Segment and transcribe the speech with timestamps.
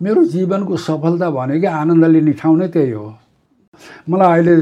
[0.00, 3.06] मेरो जीवनको सफलता भनेकै आनन्द लिने ठाउँ नै त्यही हो।
[4.08, 4.54] मलाई अहिले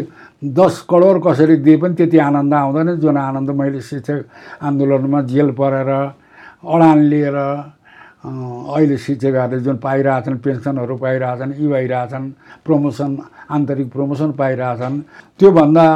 [0.57, 4.19] दस करोड कसरी दिए पनि त्यति आनन्द आउँदैन। जुन आनन्द मैले शिक्षक
[4.63, 5.91] आन्दोलनमा जेल परेर
[6.65, 7.37] अडान लिएर
[8.23, 12.27] अहिले शिक्षकहरूले जुन पाइरहेछन् पेन्सनहरू पाइरहेछन् यी भइरहेछन्
[12.65, 13.11] प्रमोसन
[13.51, 14.97] आन्तरिक प्रमोसन पाइरहेछन्
[15.41, 15.87] त्योभन्दा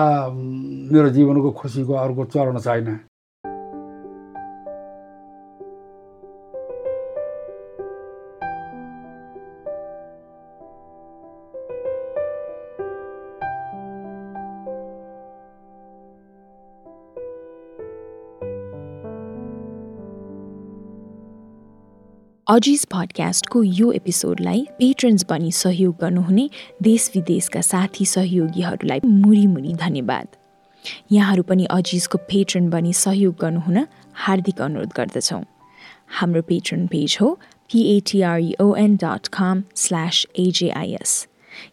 [0.92, 2.88] मेरो जीवनको खुसीको अर्को चरण छैन।
[22.46, 26.44] अजिज पडकास्टको यो एपिसोडलाई पेट्रन्स बनी सहयोग गर्नुहुने
[26.82, 30.28] देश विदेशका साथी सहयोगीहरूलाई मुरी मुरी धन्यवाद।
[31.12, 33.86] यहाँहरू पनि अजिजको पेट्रन बनी सहयोग गर्नुहुन
[34.26, 35.42] हार्दिक अनुरोध गर्दछौँ।
[36.20, 37.32] हाम्रो पेट्रन पेज हो
[37.72, 41.18] पिएटिआरइओएन डट कम स्ल्यास एजेआइएस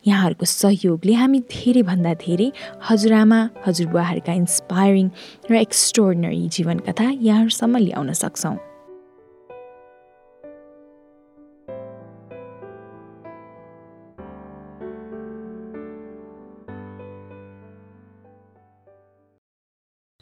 [0.07, 2.51] यहाँहरूको सहयोगले हामी धेरैभन्दा धेरै
[2.89, 5.15] हजुरआमा हजुरबुवाहरूका इन्सपायरिङ
[5.51, 8.57] र एक्स्ट्रोर्डनरी जीवनकथा यहाँहरूसम्म ल्याउन सक्छौँ।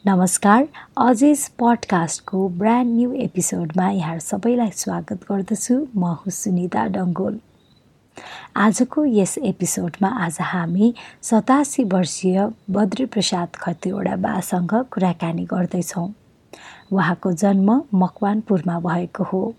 [0.06, 0.66] नमस्कार।
[0.98, 7.38] अजेस पडकास्टको ब्रान्ड न्यू एपिसोडमा यहाँ सबैलाई स्वागत गर्दछु। म हुँ सुनिता डङ्गोल।
[8.56, 16.08] आजको यस एपिसोडमा आज हामी सतासी वर्षीय बद्रीप्रसाद खतिवडा बासँग कुराकानी गर्दैछौँ।
[16.92, 19.54] उहाँको जन्म मकवानपुरमा भएको हो।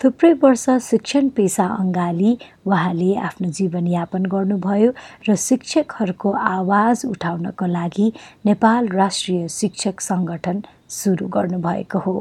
[0.00, 2.32] थुप्रै वर्ष शिक्षण पेसा अँगाली
[2.66, 4.90] उहाँले आफ्नो जीवनयापन गर्नुभयो
[5.28, 8.06] र शिक्षकहरूको आवाज उठाउनको लागि
[8.46, 10.62] नेपाल राष्ट्रिय शिक्षक सङ्गठन
[10.98, 12.14] सुरु गर्नुभएको हो।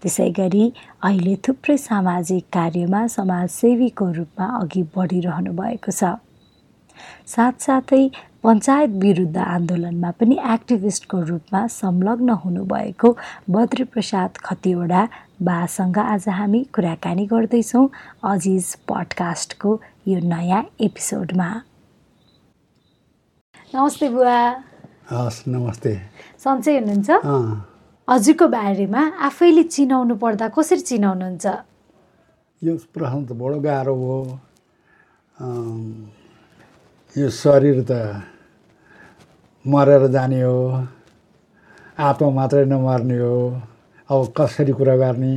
[0.00, 0.64] त्यसै गरी
[1.04, 6.16] अहिले थुप्रै सामाजिक कार्यमा समाजसेवीको रूपमा अघि बढिरहनु भएको छ।
[7.34, 8.02] साथसाथै
[8.44, 13.08] पञ्चायत विरुद्ध आन्दोलनमा पनि एक्टिभिस्टको रूपमा संलग्न हुनुभएको
[13.50, 15.02] बद्रीप्रसाद खतिवडा
[15.42, 17.88] बासँग आज हामी कुराकानी गर्दैछौँ
[18.30, 19.70] अजिज पडकास्टको
[20.08, 21.48] यो नयाँ एपिसोडमा।
[23.74, 24.38] नमस्ते बुवा।
[25.10, 25.92] हस् नमस्ते।
[26.38, 27.10] सन्चै हुनुहुन्छ?
[28.08, 31.46] हजुरको बारेमा आफैले चिनाउनु पर्दा कसरी चिनाउनुहुन्छ?
[32.62, 34.18] यो प्रश्न त बडो गाह्रो हो।
[37.16, 37.92] यो शरीर त
[39.64, 40.58] मरेर जाने हो
[41.98, 43.36] आत्मा मात्रै नमर्ने हो
[44.08, 45.32] अब कसरी कुरा गर्ने?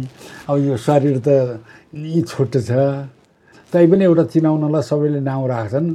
[0.50, 1.60] अब यो शरीर त
[1.96, 2.72] यी छुट्टो छ।
[3.74, 5.88] तैपनि एउटा चिनाउनलाई सबैले नाउँ राख्छन्।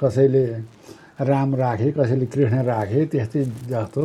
[0.00, 0.44] कसैले
[1.22, 4.04] राम राखे कसैले कृष्ण राखे त्यस्तै जस्तो।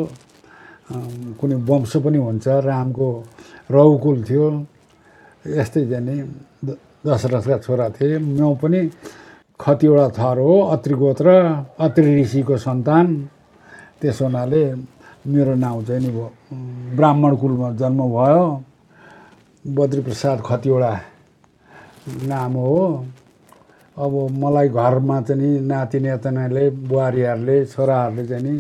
[1.40, 3.10] कुनै वंश पनि हुन्छ। रामको
[3.72, 4.46] रौकुल थियो।
[5.58, 6.16] यस्तै जाने।
[7.06, 8.82] दशरथका छोरा थिए। म पनि
[9.60, 11.28] खतिवटा थर हो अत्रि गोत्र
[11.80, 13.08] अत्रि ऋषिको सन्तान।
[14.02, 14.64] त्यस हुनाले
[15.28, 16.10] मेरो नाउँ चाहिँ नि
[16.98, 18.44] ब्राह्मण कुलमा जन्म भयो।
[19.66, 20.92] बद्रीप्रसाद खतिवडा
[22.32, 22.80] नाम हो।
[23.98, 28.56] अब मलाई घरमा चाहिँ नि नाति नातिनाले बुहारीहरूले छोराहरूले चाहिँ नि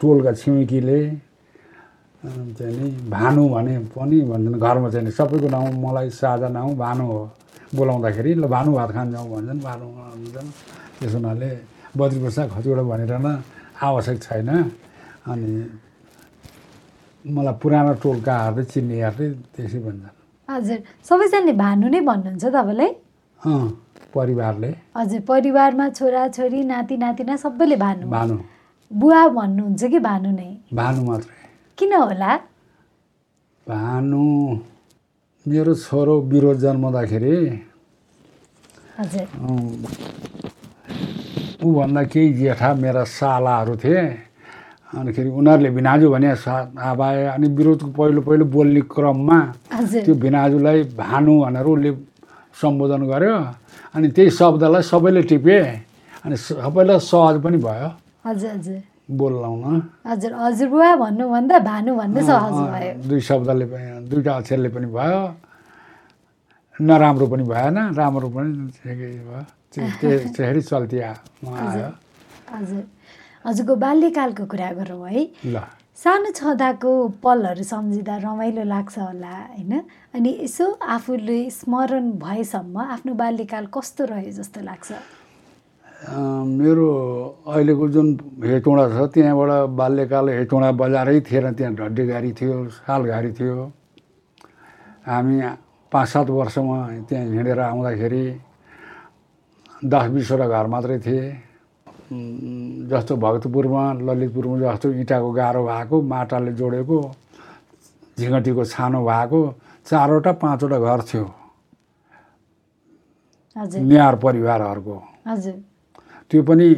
[0.00, 1.00] टोलका छिमेकीले
[2.56, 7.20] चाहिँ नि भानु भने पनि भन्छन्। घरमा चाहिँ सबैको नाउँ मलाई साझा नाउँ भानु हो।
[7.76, 10.48] बोलाउँदाखेरि ल भानु भात खान जाउँ भन्छन् भानु भन्छन्।
[10.98, 11.50] त्यस हुनाले
[11.92, 13.12] बद्री प्रसाद खतिवटा भनेर
[13.82, 14.48] आवश्यक छैन।
[15.30, 15.50] अनि
[17.24, 20.14] मलाई पुरानो टोलकाहरूले चिन्नेहरूले त्यसै भन्छन्।
[20.48, 20.78] हजुर
[21.08, 22.90] सबैजनाले भानु नै भन्नुहुन्छ तपाईँलाई?
[23.40, 23.66] अँ
[24.14, 28.36] परिवारले। हजुर परिवारमा छोराछोरी नाति नातिना सबैले भानु। भानु।
[28.90, 30.50] बुवा भन्नुहुन्छ कि भानु नै?
[30.74, 31.38] भानु मात्रै।
[31.78, 32.32] किन होला?
[33.66, 34.22] भानु
[35.46, 37.36] मेरो छोरो विरोध जन्माउँदाखेरि
[41.66, 44.04] ऊभन्दा केही जेठा मेरा सालाहरू थिए।
[44.94, 46.28] अनिखेरि उनीहरूले भिनाजु भने
[46.78, 49.38] आबाए अनि विरोधको पहिलो पहिलो बोल्ने क्रममा
[50.04, 51.90] त्यो भिनाजुलाई भानु भनेर उसले
[52.60, 53.36] सम्बोधन गर्यो।
[53.94, 55.58] अनि त्यही शब्दलाई सबैले टिपे।
[56.24, 57.88] अनि सबैलाई सहज पनि भयो।
[58.26, 58.80] हजुर हजुर।
[59.10, 59.64] बोलाउन
[60.06, 65.22] हजुर हजुरबुवा भन्नुभन्दा भानु भन्ने सहज भयो। दुई शब्दले पनि दुईवटा अक्षरले पनि भयो।
[66.76, 68.50] नराम्रो पनि भएन राम्रो पनि
[68.86, 71.88] भयो। चल्ती आयो।
[72.52, 72.82] हजुर।
[73.46, 75.56] हजुरको बाल्यकालको कुरा गरौँ है। ल।
[75.96, 76.90] सानो छँदाको
[77.24, 79.72] पलहरू सम्झिँदा रमाइलो लाग्छ होला होइन?
[80.14, 84.90] अनि यसो आफूले स्मरण भएसम्म आफ्नो बाल्यकाल कस्तो रह्यो जस्तो लाग्छ?
[86.60, 86.88] मेरो
[87.48, 88.06] अहिलेको जुन
[88.44, 93.56] हेटौँडा छ त्यहाँबाट बाल्यकाल हेटौँडा बजारै थिएन त्यहाँ ढड्डे गाडी थियो सालघारी थियो।
[95.06, 95.36] हामी
[95.92, 96.78] पाँच सात वर्षमा
[97.08, 98.24] त्यहाँ हिँडेर आउँदाखेरि
[99.84, 101.24] दस बिसवटा घर मात्रै थिए।
[102.90, 106.98] जस्तो भक्तपुरमा ललितपुरमा जस्तो इँटाको गाह्रो भएको माटाले जोडेको
[108.18, 109.40] झिँगटीको छानो भएको
[109.86, 111.26] चारवटा पाँचवटा घर थियो।
[113.56, 114.96] नेहार परिवारहरूको।
[116.30, 116.68] त्यो पनि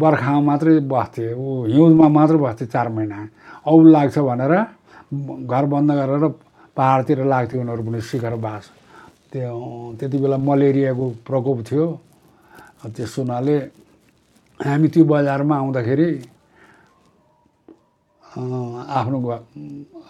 [0.00, 3.18] बर्खामा मात्रै बस्थे ऊ हिउँदमा मात्रै बस्थे चार महिना।
[3.66, 4.52] औल लाग्छ भनेर
[5.46, 6.24] घर बन्द गरेर
[6.76, 8.64] पाहाडतिर लाग्थ्यो उनीहरू पनि शिखर बास।
[9.34, 9.50] त्यो
[9.98, 11.86] त्यति बेला मलेरियाको प्रकोप थियो।
[12.86, 13.56] त्यस हुनाले
[14.62, 16.08] हामी त्यो बजारमा आउँदाखेरि
[18.94, 19.18] आफ्नो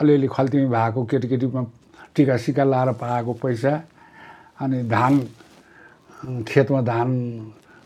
[0.01, 1.63] अलिअलि खल्तीमी भएको केटीकेटीमा
[2.13, 3.73] टिका सिका लाएर पाएको पैसा
[4.61, 5.13] अनि धान
[6.45, 7.09] खेतमा धान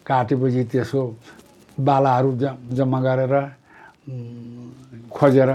[0.06, 1.02] काटेपछि त्यसको
[1.86, 2.30] बालाहरू
[2.74, 3.34] जम्मा गरेर
[5.14, 5.50] खोजेर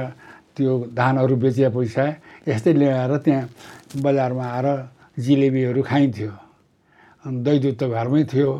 [0.55, 2.05] त्यो धानहरू बेचे पैसा
[2.47, 3.43] यस्तै ल्याएर त्यहाँ
[3.99, 4.67] बजारमा आएर
[5.17, 6.31] जिलेबीहरू खाइन्थ्यो।
[7.25, 8.51] अनि दही दुध त घरमै थियो।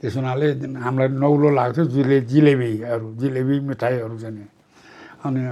[0.00, 0.48] त्यस हुनाले
[0.84, 4.48] हामीलाई नौलो लाग्थ्यो जिले जिलेबीहरू जिलेबी मिठाईहरू चाहिँ।
[5.26, 5.42] अनि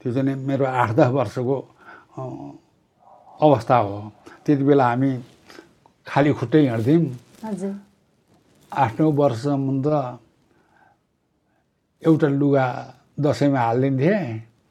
[0.00, 1.56] त्यो चाहिँ मेरो आठ दस वर्षको
[3.44, 3.96] अवस्था हो।
[4.44, 5.10] त्यति बेला हामी
[6.06, 7.04] खाली खुट्टै हिँड्थ्यौँ।
[8.72, 9.86] आठ नौ वर्षसम्म त
[12.02, 12.66] एउटा लुगा
[13.20, 14.14] दसैँमा हालिदिन्थे।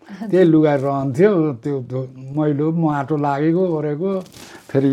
[0.32, 1.32] त्यही लुगा रहन्थ्यो
[1.64, 2.00] त्यो
[2.38, 4.10] मैलो माटो लागेको ओरेको
[4.70, 4.92] फेरि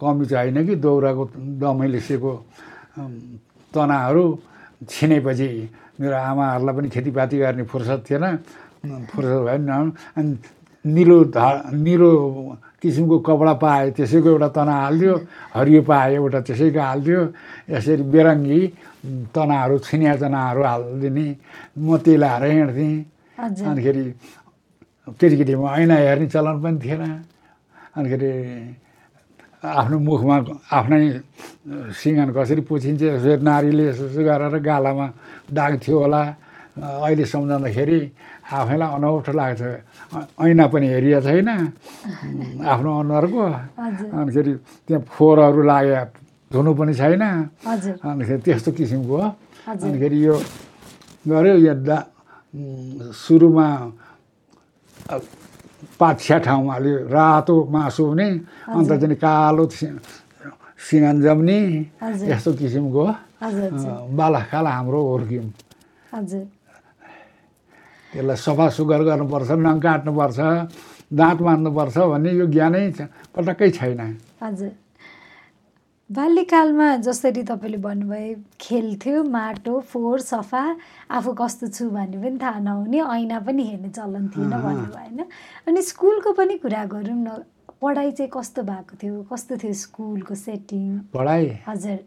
[0.00, 1.24] कमिज होइन कि दौराको
[1.62, 2.32] दमैले सेको
[3.74, 4.24] तनाहरू
[4.90, 5.48] छिनेपछि
[6.00, 8.24] मेरो आमाहरूलाई पनि खेतीपाती गर्ने फुर्सद थिएन।
[9.10, 10.30] फुर्सद भयो नि अनि
[10.94, 12.10] निलो धा निलो
[12.78, 15.14] किसिमको कपडा पाए त्यसैको एउटा तना हालिदियो
[15.54, 17.20] हरियो पाए एउटा त्यसैको हालिदियो
[17.74, 18.60] यसरी बेरङ्गी
[19.34, 21.26] तनाहरू छिनिया तनाहरू हालिदिने।
[21.74, 24.02] म त्यही लाएर हिँड्थेँ। अनिखेरि
[25.14, 27.02] केटीकेटीमा ऐना हेर्ने चलन पनि थिएन।
[27.94, 28.30] अनिखेरि
[29.62, 30.36] आफ्नो मुखमा
[30.66, 30.98] आफ्नै
[31.94, 35.06] सिँगान कसरी पुछिन्छ यसरी नारीले यसो यसो गरेर गालामा
[35.54, 36.22] दाग थियो होला।
[36.78, 38.00] अहिले सम्झँदाखेरि
[38.58, 39.62] आफैलाई अनौठो लाग्छ।
[40.42, 41.48] ऐना पनि हेरिएको छैन
[42.66, 43.44] आफ्नो अनुहारको।
[44.18, 44.52] अनिखेरि
[44.86, 45.98] त्यहाँ फोहोरहरू लागे
[46.50, 47.22] धुनु पनि छैन।
[48.02, 49.26] अनिखेरि त्यस्तो किसिमको हो।
[49.66, 50.34] अनिखेरि यो
[51.26, 51.98] गऱ्यो यो दा
[52.54, 53.68] सुरुमा
[56.00, 58.28] पाछ्या ठाउँमा अलि रातो मासु हुने
[58.76, 59.94] अन्त चाहिँ कालो सि-
[60.88, 61.58] सिँगान जम्ने
[62.02, 63.04] हजुर। यस्तो किसिमको
[64.18, 65.46] बालाखाल हाम्रो हुर्क्यौँ
[68.12, 70.38] त्यसलाई सफा सुग्घर गर्नुपर्छ नङ काट्नुपर्छ
[71.18, 72.82] दाँत मार्नुपर्छ भन्ने यो ज्ञानै
[73.34, 74.00] पटक्कै छैन।
[74.42, 74.70] हजुर।
[76.08, 80.62] बाल्यकालमा जसरी तपाईँले भन्नुभयो खेल्थ्यो माटो फोहोर सफा
[81.12, 85.20] आफू कस्तो छु भन्ने पनि थाहा नहुने ऐना पनि हेर्ने चलन थिएन भन्नुभयो होइन?
[85.68, 87.44] अनि स्कुलको पनि कुरा गरौँ न
[87.76, 89.22] पढाइ चाहिँ कस्तो भएको थियो?
[89.28, 91.12] कस्तो थियो स्कुलको सेटिङ?
[91.12, 91.44] पढाइ?
[91.68, 91.98] हजुर।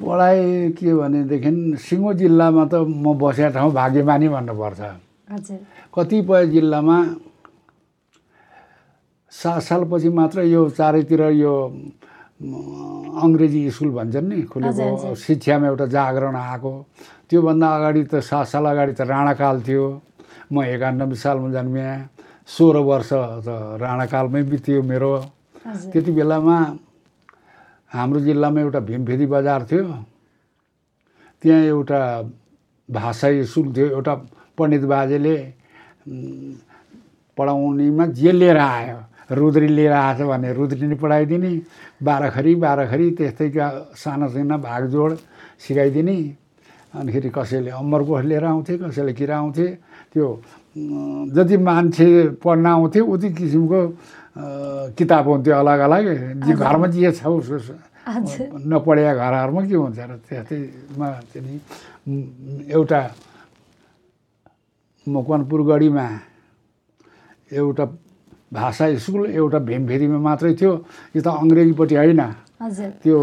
[0.00, 0.40] पढाइ
[0.72, 4.80] के भनेदेखि सिङ्गो जिल्लामा त म बसेको ठाउँ भाग्यमानी भन्नुपर्छ।
[5.28, 5.60] हजुर।
[5.92, 6.96] कतिपय जिल्लामा
[9.32, 11.52] सात सालपछि मात्र यो चारैतिर यो
[12.42, 16.72] अङ्ग्रेजी स्कुल भन्छन् नि खुलेको। शिक्षामा एउटा जागरण आएको।
[17.30, 19.86] त्योभन्दा अगाडि त सात साल अगाडि त राणाकाल थियो।
[20.50, 21.94] म एकानब्बे सालमा जन्मिएँ
[22.50, 23.10] सोह्र वर्ष
[23.46, 23.48] त
[23.78, 25.14] राणाकालमै बित्यो मेरो।
[25.92, 26.56] त्यति बेलामा
[27.92, 29.86] हाम्रो जिल्लामा एउटा भीमफेदी बजार थियो।
[31.42, 32.00] त्यहाँ एउटा
[32.88, 34.14] भाषा स्कुल थियो। एउटा
[34.58, 35.36] पण्डित बाजेले
[37.38, 38.98] पढाउनेमा जे लिएर आयो।
[39.30, 41.52] रुद्री लिएर आएछ भने रुद्री नै पढाइदिने।
[42.02, 45.10] बाह्रखरी बाह्रखरी त्यस्तैका साना साना भागजोड
[45.62, 46.16] सिकाइदिने।
[46.92, 49.66] अनिखेरि कसैले अमरकोश लिएर आउँथे कसैले किरा आउँथे
[50.12, 50.26] त्यो
[51.32, 52.06] जति मान्छे
[52.42, 53.80] पढ्न आउँथे उति किसिमको
[54.96, 56.04] किताब हुन्थ्यो अलग अलग।
[56.44, 57.74] जे घरमा जे छ उसको
[58.68, 61.60] नपढेका घरहरूमा के हुन्छ र त्यस्तैमा चाहिँ
[62.68, 63.00] एउटा
[65.06, 66.06] मकवानपुर गढीमा
[67.52, 67.84] एउटा
[68.52, 70.72] भाषा स्कुल एउटा भीमफेदीमा मात्रै थियो।
[71.16, 72.22] यो त अङ्ग्रेजीपट्टि होइन।
[73.02, 73.18] त्यो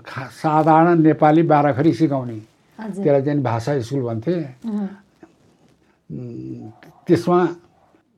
[0.00, 2.38] खा साधारण नेपाली बाह्रखरी सिकाउने।
[2.78, 4.34] त्यसलाई चाहिँ भाषा स्कुल भन्थे।
[7.06, 7.38] त्यसमा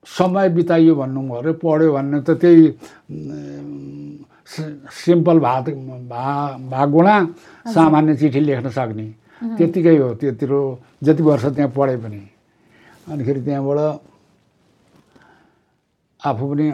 [0.06, 2.64] समय बिताइयो भन्नु अरे पढ्यो भन्नु त त्यही
[5.04, 5.66] सिम्पल भात
[6.12, 6.26] भा
[6.70, 7.16] भागुणा
[7.75, 9.06] सामान्य चिठी लेख्न सक्ने।
[9.58, 10.61] त्यत्तिकै हो त्यत्रो
[11.04, 12.23] जति वर्ष त्यहाँ पढे पनि।
[13.11, 13.80] अनिखेरि त्यहाँबाट
[16.25, 16.66] आफू पनि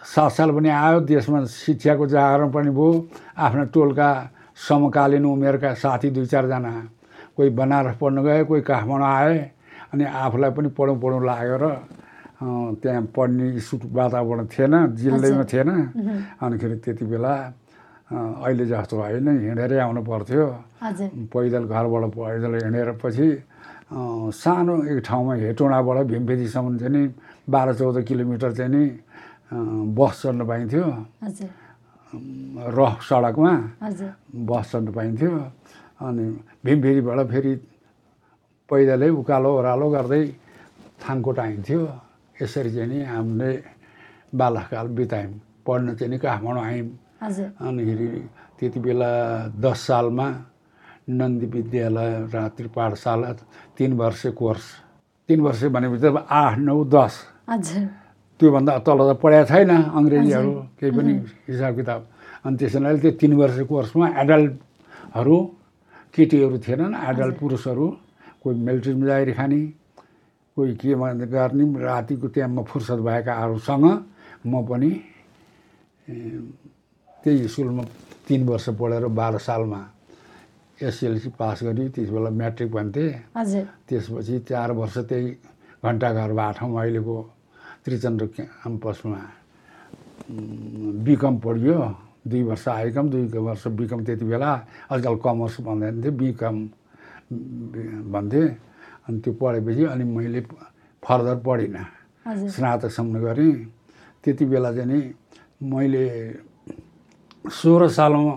[0.00, 2.88] सात साल पनि आयो देशमा शिक्षाको जागरण पनि भयो।
[3.36, 4.08] आफ्ना टोलका
[4.56, 6.72] समकालीन उमेरका साथी दुई चारजना
[7.36, 9.36] कोही बनारस पढ्नु गए कोही काठमाडौँ आए
[9.92, 11.64] अनि आफूलाई पनि पढौँ पढौँ लागेर
[12.80, 15.70] त्यहाँ पढ्ने स्कुल वातावरण थिएन जिल्लैमा थिएन।
[16.40, 17.34] अनिखेरि त्यति बेला
[18.08, 20.44] अहिले जस्तो होइन हिँडेरै आउनु पर्थ्यो।
[21.28, 23.28] पैदल घरबाट पैदल हिँडेर पछि
[24.32, 27.02] सानो एक ठाउँमा हेटोडाबाट भीमफेदीसम्म चाहिँ नि
[27.50, 28.84] बाह्र चौध किलोमिटर चाहिँ नि
[29.96, 30.84] बस चढ्न पाइन्थ्यो।
[32.76, 33.52] रफ सडकमा
[34.48, 35.32] बस चढ्न पाइन्थ्यो।
[36.06, 36.24] अनि
[36.64, 37.54] भीमफेदीबाट फेरि
[38.68, 40.22] पैदलै उकालो ओह्रालो गर्दै
[41.02, 41.80] थाङकोट आइन्थ्यो
[42.42, 43.50] यसरी चाहिँ नि हामीले
[44.34, 45.34] बालककाल बितायौँ।
[45.66, 46.88] पढ्न चाहिँ नि काठमाडौँ आयौँ।
[47.66, 48.08] अनिखेरि
[48.58, 49.10] त्यति बेला
[49.56, 50.26] दस सालमा
[51.08, 53.32] नन्दी विद्यालय रात्रि पाठशाला
[53.76, 54.64] तिन वर्ष कोर्स।
[55.28, 57.14] तिन वर्ष भनेपछि अब आठ नौ दस
[58.40, 61.12] त्योभन्दा तल त पढाएको छैन अङ्ग्रेजीहरू केही पनि
[61.48, 62.00] हिसाब किताब।
[62.44, 65.36] अनि त्यसैले त्यो तिन वर्ष कोर्समा एडल्टहरू
[66.14, 67.86] केटीहरू थिएनन् एडल्ट पुरुषहरू
[68.42, 69.60] कोही मिलिट्रीमा जागिर खाने
[70.56, 70.92] कोही के
[71.34, 73.84] गर्ने रातिको त्यहाँ फुर्सद भएकाहरूसँग
[74.46, 74.90] म पनि
[77.24, 77.82] त्यही स्कुलमा
[78.28, 79.80] तिन वर्ष पढेर बाह्र सालमा
[80.78, 83.10] एसएलसी पास गरी त्यस बेला म्याट्रिक भन्थेँ।
[83.88, 85.26] त्यसपछि चार वर्ष त्यही
[85.84, 87.16] घन्टाघर बाटोमा अहिलेको
[87.88, 89.20] त्रिचन्द्र क्याम्पसमा
[91.08, 91.76] बिकम पढियो
[92.28, 94.50] दुई वर्ष आइकम दुई वर्ष बिकम त्यति बेला।
[94.92, 96.56] आजकल कमर्स भन्दैन थियो बिकम
[98.12, 98.42] भन्थे।
[99.08, 100.40] अनि त्यो पढेपछि अनि मैले
[101.02, 101.84] फर्दर पढिनँ।
[102.28, 103.52] स्नातकसम्म गरेँ
[104.20, 105.00] त्यति बेला चाहिँ नि
[105.64, 106.04] मैले
[107.48, 108.34] सोह्र सालमा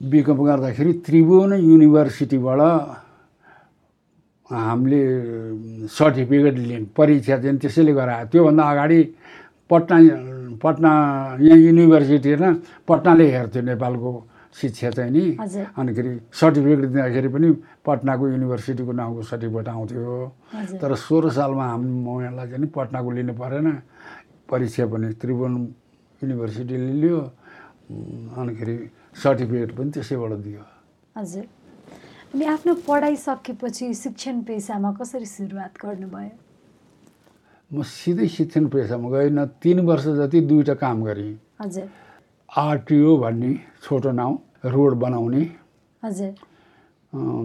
[0.00, 2.60] बिकम गर्दाखेरि त्रिभुवन युनिभर्सिटीबाट
[4.50, 5.00] हामीले
[5.88, 9.00] सर्टिफिकेट लियौँ परीक्षा चाहिँ त्यसैले गरायो त्योभन्दा अगाडि
[9.70, 9.96] पटना
[10.60, 10.90] पटना
[11.40, 12.54] यहाँ युनिभर्सिटी होइन
[12.88, 14.10] पटनाले हेर्थ्यो नेपालको
[14.54, 15.24] शिक्षा चाहिँ नि।
[15.74, 17.48] अनिखेरि सर्टिफिकेट दिँदाखेरि पनि
[17.86, 20.04] पटनाको युनिभर्सिटीको नाउँको सर्टिफिकेट आउँथ्यो।
[20.80, 23.66] तर सोह्र सालमा हामी महिनालाई चाहिँ नि पटनाको लिनु परेन।
[24.46, 25.54] परीक्षा पनि त्रिभुवन
[26.22, 27.18] युनिभर्सिटीले लियो।
[28.38, 28.76] अनिखेरि
[29.22, 30.62] सर्टिफिकेट पनि त्यसैबाट दियो।
[31.16, 31.44] हजुर।
[32.34, 36.34] अनि आफ्नो पढाइ सकेपछि शिक्षण पेसामा कसरी सुरुवात गर्नुभयो?
[37.70, 41.86] म सिधै शिक्षण पेसामा गइनँ तिन वर्ष जति दुईवटा काम गरेँ। हजुर।
[42.50, 43.50] आरटिओ भन्ने
[43.86, 44.34] छोटो नाउँ
[44.66, 45.42] रोड बनाउने।
[46.02, 46.32] हजुर।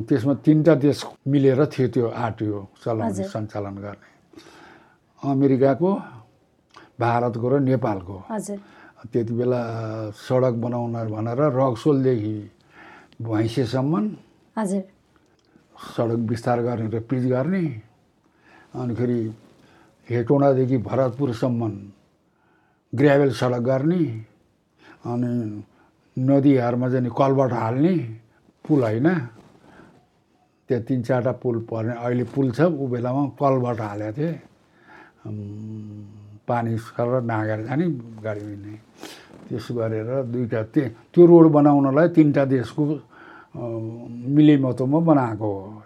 [0.10, 4.10] त्यसमा तिनवटा देश मिलेर थियो त्यो आरटिओ चलाउने। सञ्चालन गर्ने।
[5.22, 5.90] अमेरिकाको
[6.98, 8.18] भारतको र नेपालको।
[9.06, 9.62] त्यति बेला
[10.18, 12.38] सडक बनाउन भनेर रक्सोलदेखि
[13.22, 13.94] भैँसेसम्म
[14.60, 14.84] हजुर।
[15.96, 17.64] सडक विस्तार गर्ने र पिच गर्ने
[18.76, 19.20] अनिखेरि
[20.08, 21.62] हेटोडादेखि भरतपुरसम्म
[22.94, 24.04] ग्राभेल सडक गर्ने
[25.08, 25.32] अनि
[26.18, 27.96] नदीहरूमा चाहिँ नि कलबाट हाल्ने
[28.66, 29.08] पुल होइन।
[30.70, 34.36] त्यहाँ तिन चारवटा पुल पर्ने अहिले पुल छ ऊ बेलामा कलबाट हालेको थिएँ।
[36.44, 37.86] पानी सर नागेर जाने
[38.26, 38.76] गाडी हिँड्ने
[39.48, 40.62] त्यसो गरेर दुईवटा
[41.14, 42.84] त्यो रोड बनाउनलाई तिनवटा देशको
[43.56, 45.84] मिलेमतोमा बनाएको हो।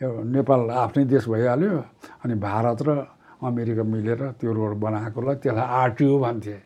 [0.00, 1.76] यो नेपाल आफ्नै देश भइहाल्यो
[2.24, 2.88] अनि भारत र
[3.40, 6.56] अमेरिका मिलेर त्यो रोड बनाएकोलाई त्यसलाई आरटिओ भन्थे।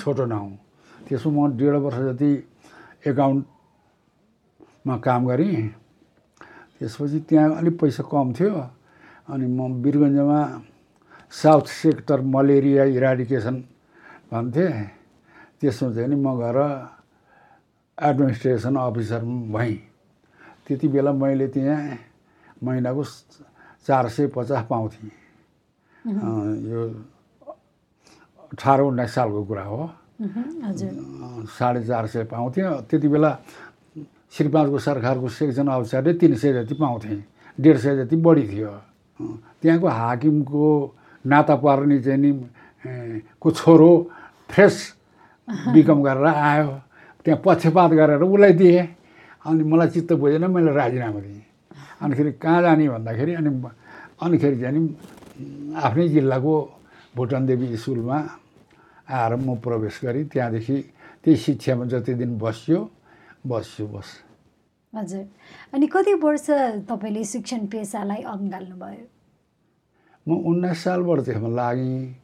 [0.00, 0.50] छोटो नाउँ।
[1.08, 2.30] त्यसमा म डेढ वर्ष जति
[3.08, 5.56] एकाउन्टमा काम गरेँ
[6.78, 8.54] त्यसपछि त्यहाँ अलिक पैसा कम थियो
[9.32, 10.40] अनि म वीरगन्जमा
[11.32, 13.56] साउथ सेक्टर मलेरिया इराडिकेसन
[14.32, 14.66] भन्थे।
[15.60, 16.58] त्यसमा चाहिँ नि म गएर
[17.98, 19.22] एडमिनिस्ट्रेसन अफिसर
[19.54, 19.76] भएँ।
[20.66, 21.98] त्यति बेला मैले त्यहाँ
[22.64, 23.04] महिनाको
[23.86, 25.10] चार सय पचास पाउँथेँ
[26.70, 26.80] यो
[28.52, 29.90] अठार उन्नाइस सालको कुरा हो।
[31.58, 33.30] साढे चार सय पाउँथ्यो त्यति बेला
[34.34, 37.14] श्रीपाँचको सरकारको सेक्सन अफिसरले तिन सय जति पाउँथे
[37.60, 38.72] डेढ सय जति बढी थियो।
[39.62, 40.66] त्यहाँको हाकिमको
[41.24, 42.32] नाता पर्ने चाहिँ नि
[43.40, 43.90] को छोरो
[44.50, 44.76] फ्रेस
[45.72, 46.80] बिकम गरेर आयो।
[47.24, 48.86] त्यहाँ पक्षपात गरेर उसलाई दिएँ।
[49.44, 51.42] अनि मलाई चित्त बुझेन मैले राजीनामा दिएँ।
[52.02, 53.50] अनिखेरि कहाँ जाने भन्दाखेरि अनि
[54.22, 54.82] अनिखेरि चाहिँ नि
[55.76, 56.54] आफ्नै जिल्लाको
[57.16, 58.18] भुटान देवी स्कुलमा
[59.08, 60.76] आएर म प्रवेश गरेँ। त्यहाँदेखि
[61.24, 62.78] त्यही शिक्षामा जति दिन बस्यो
[63.46, 64.08] बस्यो बस।
[64.92, 65.24] हजुर।
[65.74, 66.46] अनि कति वर्ष
[66.88, 69.04] तपाईँले शिक्षण पेसालाई अँगाल्नुभयो?
[70.26, 72.14] म उन्नाइस सालबाट त्यसमा लागेँ।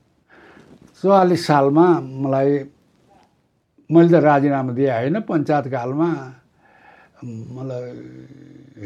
[1.03, 2.51] चौवालिस सालमा मलाई
[3.91, 6.09] मैले त राजीनामा दिएँ होइन पञ्चायतकालमा
[7.27, 7.87] मलाई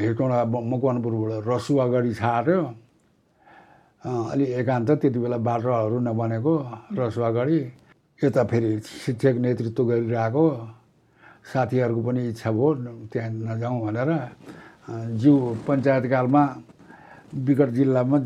[0.00, 2.60] हेटौँडा मकवानपुरबाट रसुवा गढी छाड्यो।
[4.04, 6.52] अँ, अलि एकान्त त्यति बेला बाटोहरू नबनेको
[6.98, 7.58] रसुवा गढी
[8.24, 8.70] यता फेरि
[9.04, 10.44] शिक्षक नेतृत्व गरिरहेको।
[11.52, 12.68] साथीहरूको पनि इच्छा भयो
[13.12, 14.10] त्यहाँ नजाउँ भनेर।
[15.20, 15.34] जिउ
[15.68, 16.42] पञ्चायतकालमा
[17.44, 18.18] विकट जिल्लामा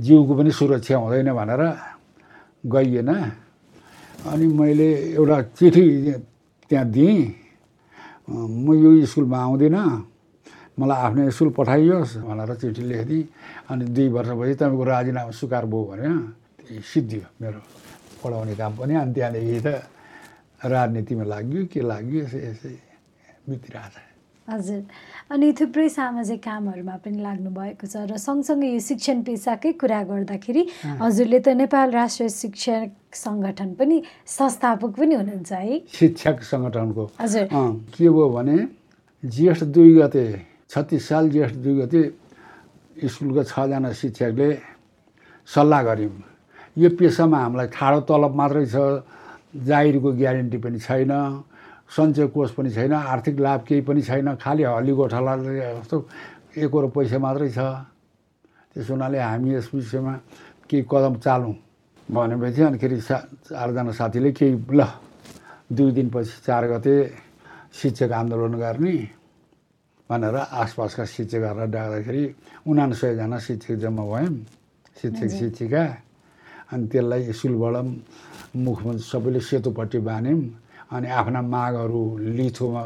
[0.00, 1.62] जिउको पनि सुरक्षा हुँदैन भनेर
[2.72, 3.10] गइएन।
[4.24, 4.88] अनि मैले
[5.20, 5.84] एउटा चिठी
[6.70, 7.22] त्यहाँ दिएँ।
[8.24, 9.84] म यो स्कुलमा आउँदिनँ
[10.80, 13.24] मलाई आफ्नो स्कुल पठाइयोस् भनेर चिठी लेखिदिएँ।
[13.68, 16.08] अनि दुई वर्षपछि तपाईँको राजीनामा स्वीकार भयो भने
[16.80, 17.58] सिद्धियो मेरो
[18.24, 19.68] पढाउने काम पनि। अनि त्यहाँदेखि त
[20.72, 22.72] राजनीतिमा लाग्यो के लाग्यो यसै यसै
[23.44, 24.13] छ
[24.44, 24.82] हजुर।
[25.32, 30.62] अनि थुप्रै सामाजिक कामहरूमा पनि लाग्नु भएको छ र सँगसँगै यो शिक्षण पेसाकै कुरा गर्दाखेरि
[31.00, 32.88] हजुरले त नेपाल राष्ट्रिय शिक्षक
[33.24, 33.96] सङ्गठन पनि
[34.28, 37.46] संस्थापक पनि हुनुहुन्छ है। शिक्षक सङ्गठनको। हजुर।
[37.96, 38.56] के भयो भने
[39.22, 40.24] ज्येष्ठ दुई गते
[40.68, 42.00] छत्तिस साल ज्येष्ठ दुई गते
[43.00, 44.48] स्कुलका छजना शिक्षकले
[45.48, 46.16] सल्लाह गऱ्यौँ
[46.84, 48.76] यो पेसामा हामीलाई ठाडो तलब मात्रै छ
[49.56, 51.12] जागिरको ग्यारेन्टी पनि छैन।
[51.90, 55.96] सञ्चय कोष पनि छैन आर्थिक लाभ केही पनि छैन खालि हल्ली गोठालाले जस्तो
[56.56, 57.58] एकरो पैसा मात्रै छ।
[58.74, 60.12] त्यस हुनाले हामी यस विषयमा
[60.68, 61.54] केही कदम चालौँ
[62.08, 64.82] भनेपछि अनिखेरि सा चारजना साथीले केही ल
[65.72, 66.94] दुई दिनपछि चार गते
[67.78, 68.94] शिक्षक आन्दोलन गर्ने
[70.10, 72.24] भनेर आसपासका शिक्षकहरूलाई डाक्दाखेरि
[72.68, 74.34] उनासयजना शिक्षक जम्मा भयौँ
[75.00, 75.84] शिक्षक शिक्षिका
[76.72, 77.76] अनि त्यसलाई स्कुलबाट
[78.64, 80.42] मुखमा सबैले सेतोपट्टि बाँध्यौँ
[80.94, 82.02] अनि आफ्ना मागहरू
[82.36, 82.82] लिथोमा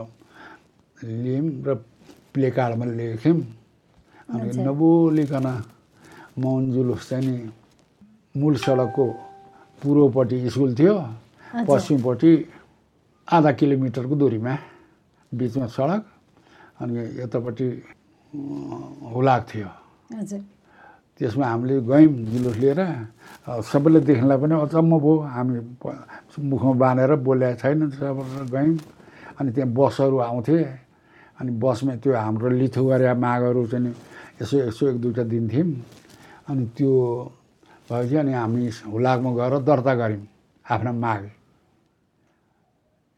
[0.99, 1.69] लियौँ र
[2.33, 3.39] प्लेकार्डमा लेख्यौँ।
[4.33, 5.47] अनि नबोलिकन
[6.41, 7.37] मौन जुलुस चाहिँ नि
[8.41, 9.07] मूल सडकको
[9.81, 10.95] पूर्वपट्टि स्कुल थियो।
[11.69, 12.31] पश्चिमपट्टि
[13.29, 14.55] आधा किलोमिटरको दूरीमा
[15.33, 16.03] बिचमा सडक
[16.81, 17.69] अनि यतापट्टि
[19.13, 19.69] हुलाक थियो।
[21.19, 22.81] त्यसमा हामीले गयौँ जुलुस लिएर
[23.71, 25.59] सबैले देख्नलाई पनि अचम्म भयो। हामी
[26.51, 27.79] मुखमा बाँधेर बोलेको छैन
[28.55, 28.77] गयौँ
[29.39, 30.59] अनि त्यहाँ बसहरू आउँथे।
[31.39, 33.95] अनि बसमा त्यो हाम्रो लिथो गरेका मागहरू चाहिँ
[34.43, 35.71] यसो यसो एक दुईवटा दिन्थ्यौँ
[36.51, 36.93] अनि त्यो
[37.91, 40.23] भएपछि अनि हामी हुलाकमा गएर दर्ता गऱ्यौँ
[40.67, 41.23] आफ्ना माग।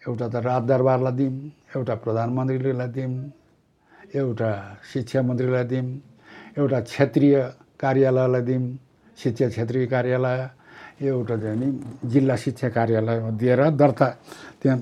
[0.03, 1.35] एउटा त राज दरबारलाई दिउँ
[1.77, 3.13] एउटा प्रधानमन्त्रीलाई दिउँ
[4.21, 4.51] एउटा
[4.93, 5.89] शिक्षा मन्त्रीलाई दिउँ
[6.59, 7.37] एउटा क्षेत्रीय
[7.81, 8.65] कार्यालयलाई दिउँ
[9.19, 10.39] शिक्षा क्षेत्रीय कार्यालय
[11.09, 11.69] एउटा चाहिँ नि
[12.13, 14.07] जिल्ला शिक्षा कार्यालयमा दिएर दर्ता
[14.61, 14.79] त्यहाँ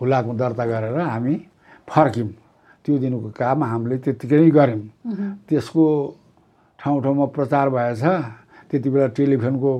[0.00, 1.34] हुलाकमा दर्ता गरेर हामी
[1.86, 2.30] फर्क्यौँ।
[2.84, 4.82] त्यो दिनको काम हामीले त्यत्तिकै नै गऱ्यौँ।
[5.46, 5.84] त्यसको
[6.78, 8.02] ठाउँ ठाउँमा प्रचार भएछ।
[8.70, 9.72] त्यति बेला टेलिफोनको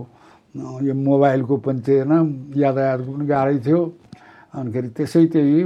[0.86, 2.12] यो मोबाइलको पनि थिएन
[2.54, 3.80] यातायातको पनि गाह्रै थियो।
[4.54, 5.64] अनिखेरि त्यसै त्यही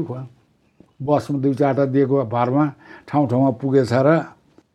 [1.04, 2.64] बसमा दुई चारवटा दिएको भरमा
[3.08, 4.08] ठाउँ ठाउँमा पुगेछ र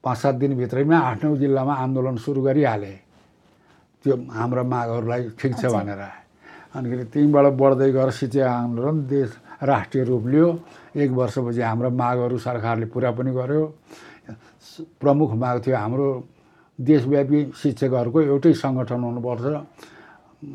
[0.03, 2.93] पाँच सात दिनभित्रैमा आठ नौ जिल्लामा आन्दोलन सुरु गरिहाले।
[4.05, 6.01] त्यो हाम्रा मागहरूलाई ठिक छ भनेर।
[6.75, 9.29] अनिखेरि त्यहीँबाट बढ्दै गएर शिक्षा आन्दोलन देश
[9.63, 10.47] राष्ट्रिय रूप लियो।
[10.95, 13.63] एक वर्षपछि हाम्रो मागहरू सरकारले पुरा पनि गर्यो।
[15.01, 16.07] प्रमुख माग थियो हाम्रो
[16.79, 19.45] देशव्यापी शिक्षकहरूको एउटै सङ्गठन हुनुपर्छ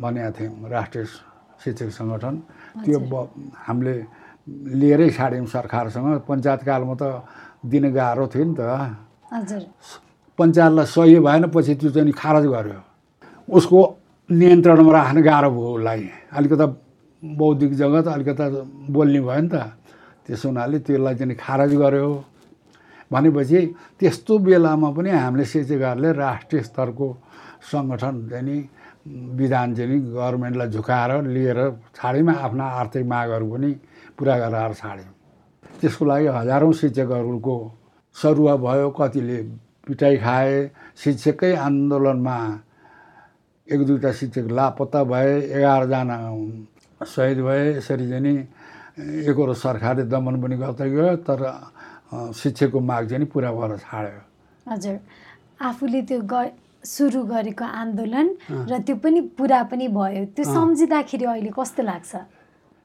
[0.00, 1.04] भनेका थियौँ राष्ट्रिय
[1.62, 2.34] शिक्षक सङ्गठन।
[2.84, 2.98] त्यो
[3.66, 3.94] हामीले
[4.80, 7.04] लिएरै छाड्यौँ सरकारसँग। पञ्चायतकालमा त
[7.68, 8.62] दिन गाह्रो थियो नि त।
[9.34, 12.80] पञ्चायतलाई सही भएन पछि त्यो चाहिँ खारज गर्यो।
[13.48, 13.80] उसको
[14.30, 16.02] नियन्त्रणमा राख्न गाह्रो भयो उसलाई।
[16.38, 16.66] अलिकता
[17.22, 18.44] बौद्धिक जगत अलिकता
[18.94, 19.54] बोल्ने भयो नि त।
[20.26, 22.10] त्यसो हुनाले त्यसलाई चाहिँ खारज गर्यो।
[23.12, 23.60] भनेपछि
[24.00, 27.08] त्यस्तो बेलामा पनि हामीले शिक्षकहरूले राष्ट्रिय स्तरको
[27.70, 28.56] सङ्गठन चाहिँ नि
[29.38, 31.58] विधान चाहिँ नि गभर्मेन्टलाई झुकाएर लिएर
[31.96, 33.70] छाड्यौँ आफ्ना आर्थिक मागहरू पनि
[34.18, 35.12] पुरा गरेर छाड्यौँ।
[35.80, 37.56] त्यसको लागि हजारौँ शिक्षकहरूको
[38.16, 39.38] सरुवा भयो कतिले
[39.86, 40.54] पिटाइ खाए
[40.96, 42.36] शिक्षकै आन्दोलनमा
[43.68, 46.16] एक दुईवटा शिक्षक लापत्ता भए एघारजना
[47.00, 48.34] सहिद भए यसरी चाहिँ नि
[49.28, 51.40] एकरो सरकारले दमन पनि गर्दै गयो तर
[52.40, 54.20] शिक्षकको माग चाहिँ पुरा भएर छाड्यो।
[54.70, 54.96] हजुर।
[55.68, 56.34] आफूले त्यो ग
[56.84, 58.26] सुरु गरेको आन्दोलन
[58.70, 62.12] र त्यो पनि पुरा पनि भयो त्यो सम्झिँदाखेरि अहिले कस्तो लाग्छ?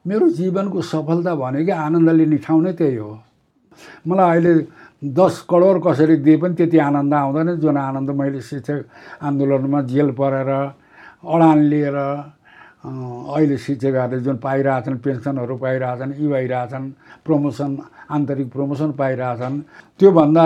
[0.04, 3.12] मेरो जीवनको सफलता भनेको आनन्द लिने ठाउँ नै त्यही हो।
[4.08, 4.52] मलाई अहिले
[5.02, 8.84] दस करोड कसरी दिए पनि त्यति आनन्द आउँदैन। जुन आनन्द मैले शिक्षक
[9.24, 10.50] आन्दोलनमा जेल परेर
[11.24, 11.96] अडान लिएर
[12.80, 16.86] अहिले शिक्षकहरूले जुन पाइरहेछन् पेन्सनहरू पाइरहेछन् यी भइरहेछन्
[17.24, 17.70] प्रमोसन
[18.10, 19.60] आन्तरिक प्रमोसन पाइरहेछन्
[20.00, 20.44] त्योभन्दा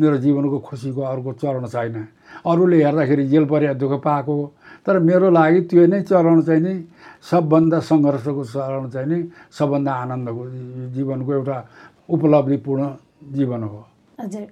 [0.00, 1.96] मेरो जीवनको खुसीको अर्को चरण छैन।
[2.46, 4.36] अरूले हेर्दाखेरि जेल परेर दुःख पाएको
[4.86, 6.74] तर मेरो लागि त्यो नै चरण चाहिँ नि
[7.30, 9.18] सबभन्दा सङ्घर्षको चरण चाहिँ नि
[9.52, 10.42] सबभन्दा आनन्दको
[10.96, 11.56] जीवनको एउटा
[12.08, 12.82] उपलब्धिपूर्ण
[13.36, 13.80] जीवन हो।
[14.18, 14.46] हजुर।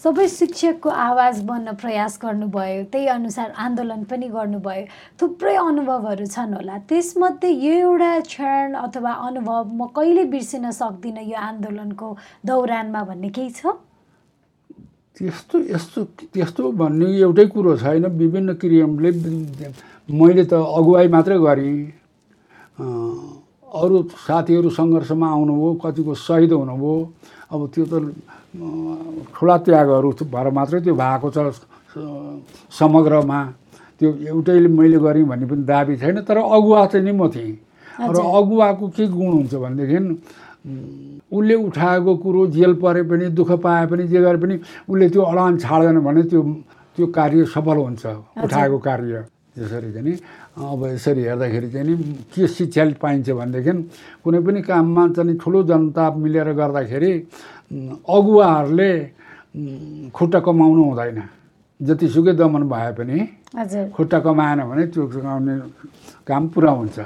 [0.00, 4.84] सबै शिक्षकको आवाज बन्न प्रयास गर्नुभयो त्यही अनुसार आन्दोलन पनि गर्नुभयो।
[5.20, 11.36] थुप्रै अनुभवहरू छन् होला। त्यसमध्ये यो एउटा क्षण अथवा अनुभव म कहिले बिर्सिन सक्दिनँ यो
[11.36, 12.08] आन्दोलनको
[12.48, 13.76] दौरानमा भन्ने केही छ?
[15.20, 16.00] त्यस्तो यस्तो
[16.32, 19.10] त्यस्तो भन्ने एउटै कुरो छैन। विभिन्न क्रियाले
[20.08, 21.76] मैले त अगुवाई मात्रै गरेँ।
[23.70, 26.94] अरू साथीहरू सङ्घर्षमा आउनुभयो कतिको सहिद हुनुभयो
[27.54, 27.94] अब त्यो त
[29.34, 31.38] ठुला त्यागहरू भएर मात्रै त्यो भएको छ
[32.78, 33.40] समग्रमा।
[33.98, 37.54] त्यो एउटैले मैले गरेँ भन्ने पनि दाबी छैन तर अगुवा चाहिँ नि म थिएँ।
[38.00, 39.98] र अगुवाको के गुण हुन्छ भनेदेखि
[41.30, 44.54] उसले उठाएको कुरो जेल परे पनि दुःख पाए पनि जे गरे पनि
[44.88, 46.42] उसले त्यो अडान छाड्दैन भने त्यो
[46.96, 48.02] त्यो कार्य सफल हुन्छ
[48.44, 49.14] उठाएको कार्य।
[49.54, 50.16] त्यसरी चाहिँ
[50.60, 51.94] अब यसरी हेर्दाखेरि चाहिँ नि
[52.32, 53.72] के शिक्षा पाइन्छ भनेदेखि
[54.24, 57.12] कुनै पनि काममा चाहिँ ठुलो जनताप मिलेर गर्दाखेरि
[58.04, 58.90] अगुवाहरूले
[60.12, 61.18] खुट्टा कमाउनु हुँदैन।
[61.80, 63.18] जतिसुकै दमन भए पनि
[63.96, 65.54] खुट्टा कमाएन भने त्यो कमाउने
[66.28, 66.98] काम पुरा हुन्छ।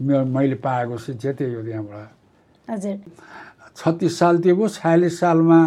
[0.00, 2.08] मैले पाएको शिक्षा त्यही हो त्यहाँबाट।
[2.70, 2.96] हजुर।
[3.76, 5.58] छत्तिस साल त्यो भयो छयालिस सालमा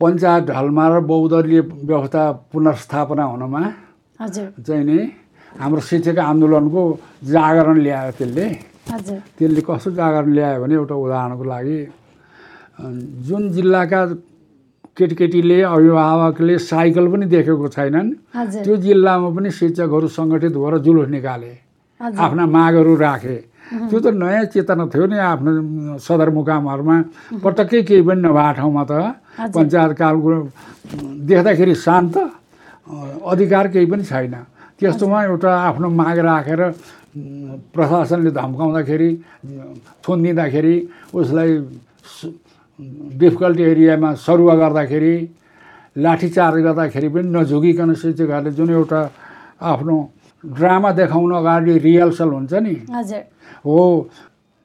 [0.00, 3.62] पञ्चायत ढलमा र बहुदलीय व्यवस्था पुनर्स्थापना हुनमा
[4.20, 4.98] चाहिँ नि
[5.60, 6.82] हाम्रो शिक्षक आन्दोलनको
[7.34, 8.46] जागरण ल्यायो त्यसले।
[9.38, 11.78] त्यसले कस्तो जागरण ल्यायो भने एउटा उदाहरणको लागि
[13.26, 14.00] जुन जिल्लाका
[14.96, 18.10] केटीकेटीले अभिभावकले साइकल पनि देखेको छैनन्
[18.64, 21.52] त्यो जिल्लामा पनि शिक्षकहरू सङ्गठित भएर जुलुस निकाले
[22.00, 23.38] आफ्ना मागहरू राखे।
[23.90, 26.96] त्यो त नयाँ चेतना थियो नि आफ्नो सदरमुकामहरूमा
[27.44, 28.92] पटक्कै केही पनि नभएको ठाउँमा त।
[29.54, 30.28] पञ्चायत कालको
[31.28, 32.14] देख्दाखेरि शान्त
[33.32, 34.34] अधिकार केही पनि छैन।
[34.78, 36.60] त्यस्तोमा एउटा आफ्नो माग राखेर
[37.74, 39.10] प्रशासनले धम्काउँदाखेरि
[40.04, 40.76] थुनिदिँदाखेरि
[41.18, 41.50] उसलाई
[43.20, 45.14] डिफिकल्टी एरियामा सरुवा गर्दाखेरि
[45.98, 49.00] लाठीचार्ज गर्दाखेरि पनि नझुकिकन शिक्षकहरूले जुन एउटा
[49.72, 49.96] आफ्नो
[50.44, 52.74] ड्रामा देखाउन अगाडि रिहर्सल हुन्छ नि?
[53.66, 53.78] हो।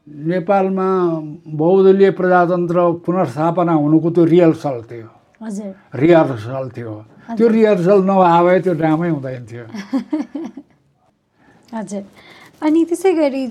[0.07, 0.87] नेपालमा
[1.57, 5.09] बहुदलीय प्रजातन्त्र पुनर्स्थापना हुनुको त्यो रिहर्सल थियो।
[5.95, 6.93] रिहर्सल थियो।
[7.37, 9.65] त्यो रिहर्सल नभए त्यो ड्रामै हुँदैन थियो।
[11.75, 12.03] हजुर।
[12.63, 13.43] अनि त्यसै गरी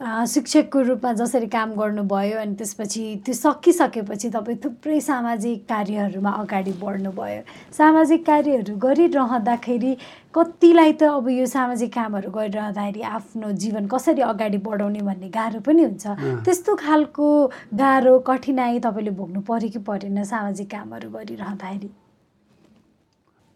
[0.00, 7.40] शिक्षकको रूपमा जसरी काम गर्नुभयो अनि त्यसपछि त्यो सकिसकेपछि तपाईँ थुप्रै सामाजिक कार्यहरूमा अगाडि बढ्नुभयो।
[7.72, 9.92] सामाजिक कार्यहरू गरिरहँदाखेरि
[10.36, 15.82] कतिलाई त अब यो सामाजिक कामहरू गरिरहँदाखेरि आफ्नो जीवन कसरी अगाडि बढाउने भन्ने गाह्रो पनि
[15.88, 16.04] हुन्छ।
[16.44, 17.26] त्यस्तो खालको
[17.72, 21.88] गाह्रो कठिनाइ तपाईँले भोग्नु पऱ्यो कि परेन सामाजिक कामहरू गरिरहँदाखेरि?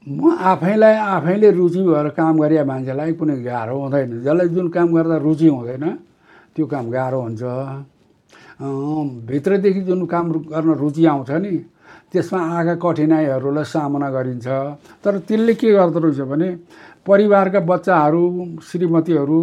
[0.09, 5.17] म आफैलाई आफैले रुचि भएर काम गरे मान्छेलाई कुनै गाह्रो हुँदैन। जसलाई जुन काम गर्दा
[5.21, 6.09] रुचि हुँदैन
[6.57, 7.43] त्यो काम गाह्रो हुन्छ।
[9.29, 11.55] भित्रदेखि जुन काम गर्न रुचि आउँछ नि
[12.13, 14.47] त्यसमा आएका कठिनाइहरूलाई सामना गरिन्छ।
[15.03, 16.49] तर त्यसले के गर्दो रहेछ भने
[17.07, 18.23] परिवारका बच्चाहरू
[18.69, 19.41] श्रीमतीहरू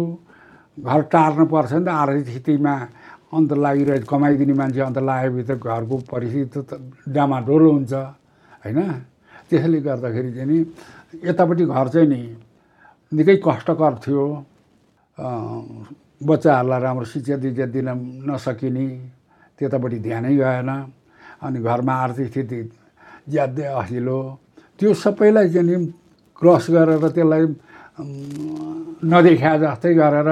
[0.78, 2.74] घर टार्नु पर्छ नि त आर्थिक स्थितिमा।
[3.28, 6.80] अन्त लागिरहेको कमाइदिने मान्छे अन्त लागेभित्र घरको परिस्थिति त
[7.12, 7.92] डामाडोलो हुन्छ
[8.64, 8.78] होइन?
[9.48, 10.58] त्यसैले गर्दाखेरि चाहिँ नि
[11.28, 12.20] यतापट्टि घर चाहिँ नि
[13.12, 14.24] निकै कष्टकर थियो।
[16.18, 17.88] बच्चाहरूलाई राम्रो शिक्षा दिक्षा दिन
[18.26, 18.86] नसकिने
[19.58, 20.70] त्यतापट्टि ध्यानै गएन
[21.46, 22.60] अनि घरमा आर्थिक स्थिति
[23.30, 24.18] ज्यादै असिलो
[24.78, 25.76] त्यो सबैलाई चाहिँ नि
[26.38, 27.44] क्रस गरेर त्यसलाई
[29.10, 30.30] नदेखा जस्तै गरेर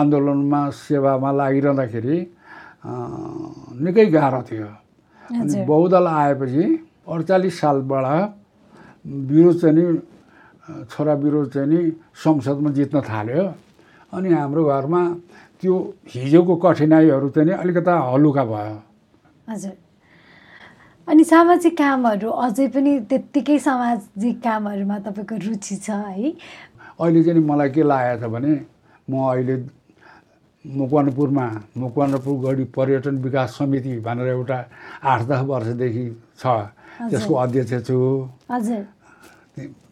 [0.00, 2.16] आन्दोलनमा सेवामा लागिरहँदाखेरि
[3.84, 4.70] निकै गाह्रो थियो।
[5.24, 6.64] अनि बहुदल आएपछि
[7.08, 8.06] अडचालिस सालबाट
[9.30, 9.84] विरोध चाहिँ नि
[10.92, 11.80] छोरा विरोध चाहिँ नि
[12.24, 13.44] संसदमा जित्न थाल्यो।
[14.12, 15.02] अनि हाम्रो घरमा
[15.60, 15.74] त्यो
[16.14, 18.76] हिजोको कठिनाइहरू चाहिँ नि अलिकता हलुका भयो।
[19.50, 19.76] हजुर।
[21.08, 26.32] अनि सामाजिक कामहरू अझै पनि त्यत्तिकै सामाजिक कामहरूमा तपाईँको रुचि छ है?
[27.00, 28.52] अहिले चाहिँ मलाई के लागेको छ भने
[29.10, 29.56] म अहिले
[30.64, 31.46] मकवानपुरमा
[31.78, 34.58] मकवानपुर गढी पर्यटन विकास समिति भनेर एउटा
[35.02, 36.06] आठ दस वर्षदेखि
[36.40, 36.44] छ।
[37.10, 37.96] त्यसको अध्यक्ष छु।
[38.50, 38.82] हजुर।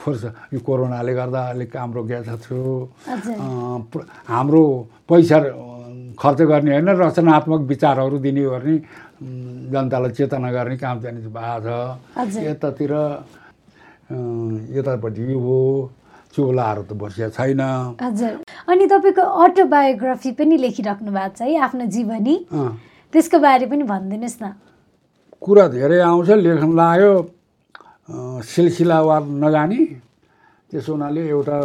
[0.00, 2.56] फोर्स यो कोरोनाले गर्दा अलिक काम रोकिएको छु
[4.28, 4.62] हाम्रो
[5.08, 5.38] पैसा
[6.18, 8.76] खर्च गर्ने होइन रचनात्मक विचारहरू दिने गर्ने
[9.72, 11.78] जनतालाई चेतना गर्ने काम चाहिँ भएको
[12.16, 12.92] छ। यतातिर
[14.78, 15.56] यतापट्टि हो
[16.34, 17.62] चोलाहरू त बसिया छैन।
[18.02, 18.34] हजुर।
[18.68, 22.34] अनि तपाईँको अटोबायोग्राफी पनि लेखिराख्नु भएको छ है आफ्नो जीवनी।
[23.12, 24.44] त्यसको बारे पनि भनिदिनुहोस् न।
[25.42, 27.12] कुरा धेरै आउँछ लेख्न लाग्यो।
[28.08, 29.80] सिलसिलावार नजाने
[30.70, 31.58] त्यसो हुनाले एउटा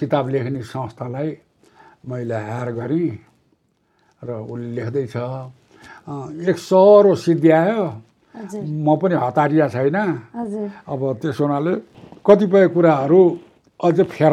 [0.00, 1.30] किताब लेख्ने संस्थालाई
[2.08, 3.10] मैले हायर गरेँ
[4.22, 5.16] र उसले लेख्दैछ।
[6.48, 7.84] एक सरो सिद्ध्यायो
[8.84, 9.96] म पनि हतारिया छैन।
[10.84, 11.72] अब त्यसो हुनाले
[12.26, 13.20] कतिपय कुराहरू
[13.80, 14.32] अझ फेर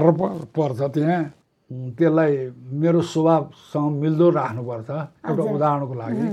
[0.55, 1.23] पर्छ त्यहाँ।
[1.97, 2.31] त्यसलाई
[2.81, 4.89] मेरो स्वभावसँग मिल्दो राख्नुपर्छ।
[5.29, 6.27] एउटा उदाहरणको लागि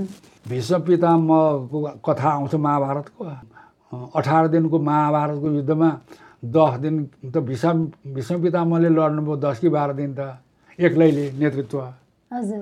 [0.49, 3.23] भीष्म पितामहको कथा आउँछ महाभारतको।
[3.91, 5.89] अठार दिनको महाभारतको युद्धमा
[6.45, 6.95] दस दिन
[7.33, 7.77] त भीष्म
[8.15, 10.37] भीष्म पितामहले लड्नुभयो दस कि बाह्र दिन त?
[10.79, 11.79] एक्लैले नेतृत्व।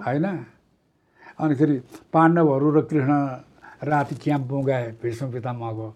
[0.06, 0.26] होइन?
[1.40, 1.76] अनिखेरि
[2.14, 3.14] पाण्डवहरू र कृष्ण
[3.88, 5.88] राति क्याम्पमा गए भीष्म पितामहको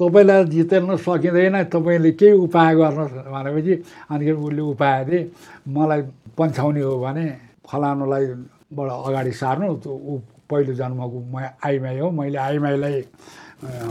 [0.00, 3.74] तपाईँलाई जितेर्न सकिँदैन तपाईँले केही उपाय गर्नुहोस् भनेपछि
[4.10, 5.30] अनिखेरि उसले उपाय दिए
[5.66, 6.00] मलाई
[6.38, 7.26] पन्छाउने हो भने
[7.66, 8.26] फलानुलाई
[8.74, 10.18] बाट अगाडि सार्नु त्यो ऊ
[10.50, 11.34] पहिलो जन्मको म
[11.66, 13.00] आइमाई हो मैले आइमाईलाई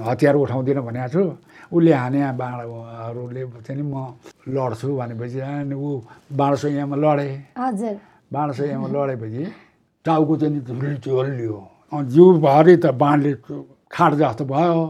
[0.07, 1.23] हतियार उठाउँदिनँ भनेको छु।
[1.73, 3.95] उसले हाने बाँडहरूले चाहिँ नि म
[4.53, 5.89] लड्छु भनेपछि अनि ऊ
[6.37, 7.95] बाँडसैयामा लडेँ। हजुर।
[8.33, 9.43] बाँडसैयामा लडेपछि
[10.05, 10.61] टाउको चाहिँ
[11.01, 11.57] झुल्लियो
[11.93, 13.33] अनि जिउभरि त बाँडले
[13.93, 14.81] खाट जस्तो भयो।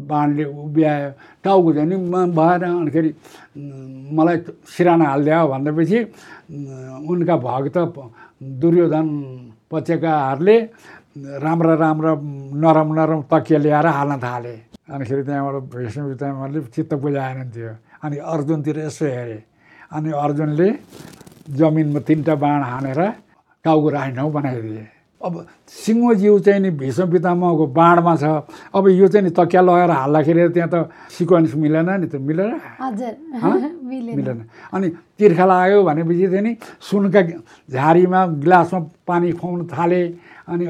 [0.00, 1.10] बाँडले उभ्यायो
[1.44, 1.96] टाउको चाहिँ नि
[2.34, 3.10] भएन अनिखेरि
[4.16, 5.98] मलाई सिराना हालिदियो भनेपछि
[7.10, 7.76] उनका भक्त
[8.60, 9.06] दुर्योधन
[9.70, 10.56] पचेकाहरूले
[11.14, 12.12] राम्रा राम्रा
[12.58, 14.54] नरम नरम तकिया ल्याएर हाल्न थाले।
[14.90, 17.70] अनिखेरि त्यहाँबाट भीष्म पितामहले चित्त बुझाएन थियो
[18.02, 19.38] अनि अर्जुनतिर यसो हेरे।
[19.94, 20.68] अनि अर्जुनले
[21.54, 23.00] जमिनमा तिनवटा बाण हानेर
[23.64, 24.86] टाउको राख्ने ठाउँ बनाइदिए।
[25.22, 25.34] अब
[25.70, 28.24] सिंहज्यू चाहिँ नि भीष्म पितामहको बाणमा छ।
[28.74, 32.14] अब यो चाहिँ नि तकिया लगाएर हाल्दाखेरि त्यहाँ त सिक्वेन्स मिलेन नि त?
[32.28, 32.58] मिलेन।
[34.18, 34.38] मिलेन।
[34.74, 37.22] अनि तिर्खा लाग्यो भनेपछि चाहिँ नि सुनका
[37.70, 40.02] झारीमा गिलासमा पानी खुवाउन थाले।
[40.44, 40.66] अनि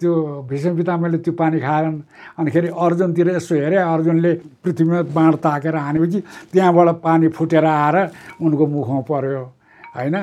[0.00, 0.12] त्यो
[0.48, 1.98] भीष्म पितामहले त्यो पानी खाएनन्
[2.38, 6.20] अनिखेरि अर्जुनतिर यसो हेरे अर्जुनले पृथ्वीमा बाँड ताकेर हानेपछि
[6.52, 7.96] त्यहाँबाट पानी फुटेर आएर
[8.44, 9.42] उनको मुखमा पर्यो
[9.96, 10.16] होइन?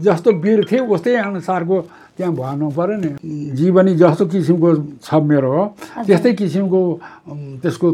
[0.00, 1.76] जस्तो वीर थिए उस्तै अनुसारको
[2.16, 3.10] त्यहाँ भन्नु पऱ्यो नि।
[3.58, 4.68] जीवनी जस्तो किसिमको
[5.04, 5.64] छ मेरो हो।
[6.08, 6.80] त्यस्तै किसिमको
[7.62, 7.88] त्यसको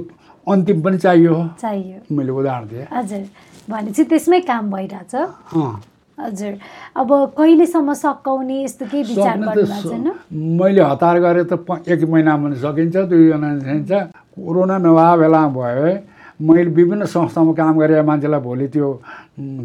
[0.47, 3.23] अन्तिम पनि चाहियो। चाहियो। मैले उदाहरण दिएँ। हजुर।
[3.71, 6.53] भनेपछि त्यसमै काम भइरहेछ। अँ। हजुर।
[6.97, 9.37] अब कहिलेसम्म सकाउने यस्तो केही विचार
[9.83, 10.07] छैन?
[10.31, 11.53] मैले हतार गरेँ त
[11.89, 13.93] एक महिनामा पनि सकिन्छ दुई महिना सकिन्छ।
[14.39, 15.95] कोरोना नभए बेलामा भयो है
[16.43, 18.89] मैले विभिन्न संस्थामा काम गरेर मान्छेलाई भोलि त्यो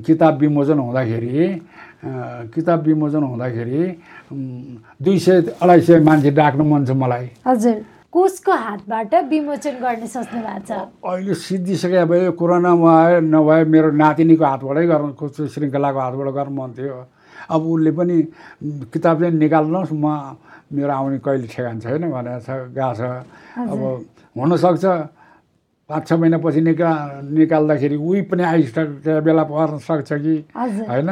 [0.05, 1.61] किताब विमोचन हुँदाखेरि
[2.53, 3.81] किताब विमोचन हुँदाखेरि
[5.01, 7.77] दुई सय अढाई सय मान्छे डाक्नु मन छ मलाई। हजुर।
[8.09, 10.71] कोषको हातबाट विमोचन गर्ने सोच्नु भएको छ?
[11.05, 16.69] अहिले सिद्धिसके भए कोरोनामा आयो नभए मेरो नातिनीको हातबाटै गर्नु खोज्छु श्रृङ्खलाको हातबाट गर्नु मन
[16.73, 16.97] थियो।
[17.53, 18.15] अब उसले पनि
[18.89, 20.05] किताब चाहिँ निकाल्नुहोस् म
[20.73, 23.01] मेरो आउने कहिले ठेगान छैन भनेर छ गएको छ।
[23.61, 23.79] अब
[24.37, 24.85] हुनसक्छ।
[25.89, 26.89] पाँच छ महिनापछि निका
[27.33, 30.35] निकाल्दाखेरि उही पनि आइसकेको बेला पर्न सक्छ कि?
[30.53, 31.09] होइन?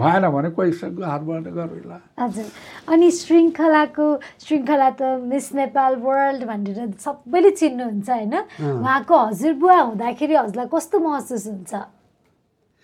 [0.00, 0.70] भएन भने कोही
[1.04, 2.46] हातबाट गरौँला हजुर।
[2.88, 4.06] अनि श्रृङ्खलाको
[4.44, 8.34] श्रृङ्खला त मिस नेपाल वर्ल्ड भनेर सबैले चिन्नुहुन्छ होइन?
[8.80, 11.72] उहाँको हजुरबुवा हुँदाखेरि हजुरलाई कस्तो महसुस हुन्छ?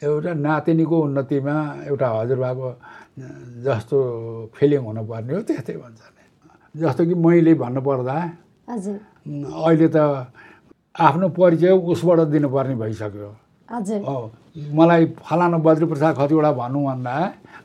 [0.03, 1.57] एउटा नातिनीको उन्नतिमा
[1.89, 2.69] एउटा हजुरबाको
[3.65, 3.97] जस्तो
[4.57, 6.25] फिलिङ हुनुपर्ने हो त्यस्तै भन्छ नि।
[6.85, 8.17] जस्तो कि मैले भन्नुपर्दा
[8.69, 9.99] हजुर। अहिले त
[10.93, 13.29] आफ्नो परिचय उसबाट दिनुपर्ने भइसक्यो।
[14.05, 14.21] हो।
[14.77, 17.15] मलाई फलाना बद्रीप्रसाद खतिवटा भन्नुभन्दा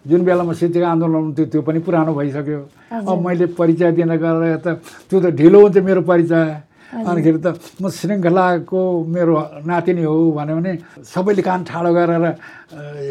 [0.07, 2.59] जुन बेलामा शिक्षक आन्दोलन हुन्थ्यो त्यो पनि पुरानो भइसक्यो।
[3.03, 4.67] अब मैले परिचय दिन गएर त
[5.11, 6.45] त्यो त ढिलो हुन्छ मेरो परिचय।
[6.87, 7.47] अनिखेरि त
[7.83, 9.35] म श्रृङ्खलाको मेरो
[9.67, 10.71] नातिनी हो भन्यो भने
[11.03, 12.25] सबैले कान ठाडो गरेर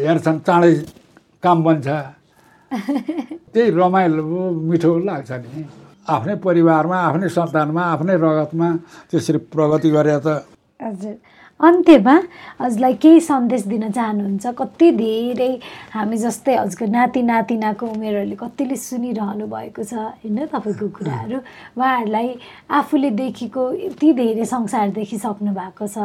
[0.01, 0.71] हेर्छन् चाँडै
[1.45, 1.87] काम बन्छ।
[3.53, 4.23] त्यही रमाइलो
[4.65, 5.61] मिठो लाग्छ नि।
[6.07, 8.67] आफ्नै परिवारमा आफ्नै सन्तानमा आफ्नै रगतमा
[9.11, 10.27] त्यसरी प्रगति गरे त।
[10.79, 11.15] हजुर।
[11.59, 12.15] अन्त्यमा
[12.61, 14.45] हजुरलाई केही सन्देश दिन चाहनुहुन्छ?
[14.61, 15.51] कति धेरै
[15.93, 21.37] हामी जस्तै हजुरको नाति नातिनाको उमेरहरूले कतिले सुनिरहनु भएको छ होइन तपाईँको कुराहरू?
[21.77, 22.29] उहाँहरूलाई
[22.69, 25.97] आफूले देखेको यति धेरै संसार देखिसक्नु भएको छ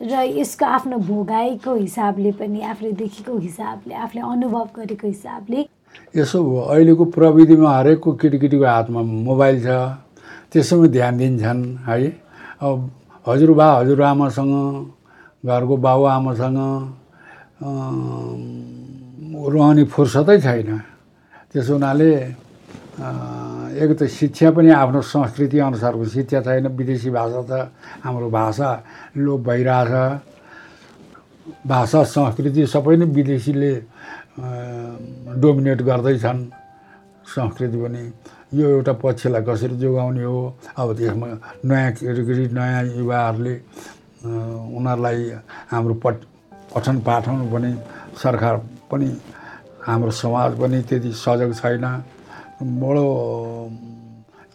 [0.00, 5.60] र यसको आफ्नो भोगाइको हिसाबले पनि आफूले देखेको हिसाबले आफूले अनुभव गरेको हिसाबले
[6.16, 6.38] यसो
[6.70, 9.68] अहिलेको प्रविधिमा हरेकको केटीकेटीको हातमा मोबाइल छ।
[10.52, 12.08] त्यसैमा ध्यान दिन्छन् है।
[12.62, 12.76] अब
[13.26, 14.54] हजुरबा हजुरआमासँग
[15.42, 16.58] घरको बाबुआमासँग
[19.54, 20.70] रहने फुर्सदै छैन।
[21.50, 22.10] त्यसो हुनाले
[23.74, 27.52] एक त शिक्षा पनि आफ्नो संस्कृति अनुसारको शिक्षा छैन। विदेशी भाषा त
[28.06, 28.68] हाम्रो भाषा
[29.18, 29.92] लोप भइरहेछ।
[31.66, 33.72] भाषा संस्कृति सबै नै विदेशीले
[34.34, 36.40] डोमिनेट गर्दैछन्।
[37.24, 38.02] संस्कृति पनि
[38.58, 40.40] यो एउटा पक्षलाई कसरी जोगाउने हो?
[40.78, 41.26] अब त्यसमा
[41.64, 43.54] नयाँ केटीकेटी नयाँ युवाहरूले
[44.76, 45.18] उनीहरूलाई
[45.70, 46.16] हाम्रो पठ
[46.74, 47.70] पठन पाठन पनि
[48.22, 48.54] सरकार
[48.90, 49.08] पनि
[49.86, 51.84] हाम्रो समाज पनि त्यति सजग छैन।
[52.62, 53.06] बडो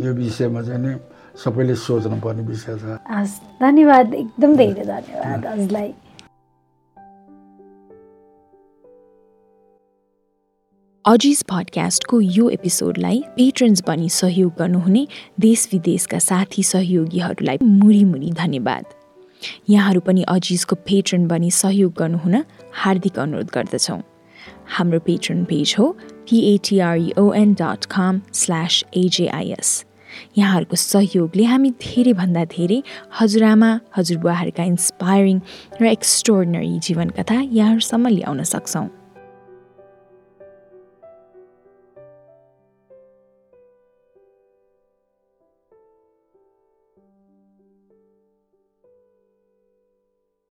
[0.02, 0.92] यो विषयमा चाहिँ नि
[1.40, 5.90] सबैले सोच्नुपर्ने विषय छ। हस् धन्यवाद एकदम धेरै धन्यवाद हजुरलाई।
[11.10, 15.02] अजिज पडकास्टको यो एपिसोडलाई पेट्रन्स बनी सहयोग गर्नुहुने
[15.40, 18.86] देश विदेशका साथी सहयोगीहरूलाई मुरी मुरी धन्यवाद।
[19.70, 22.44] यहाँहरू पनि अजिजको पेट्रन बनी सहयोग गर्नुहुन
[22.74, 24.02] हार्दिक अनुरोध गर्दछौँ।
[24.78, 25.90] हाम्रो पेट्रन पेज हो
[26.30, 29.74] पिएटिआरइओएन डट कम स्ल्यास एजेआइएस
[30.38, 32.82] यहाँहरूको सहयोगले हामी धेरैभन्दा धेरै
[33.22, 35.42] हजुरआमा हजुरबुवाहरूका इन्सपायरिङ
[35.82, 38.88] र एक्स्ट्रोर्डनरी जीवनकथा यहाँहरूसम्म ल्याउन सक्छौँ।